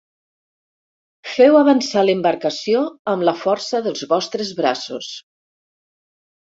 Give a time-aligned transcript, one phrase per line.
[1.33, 5.15] Feu avançar l'embarcació amb la força dels vostres braços.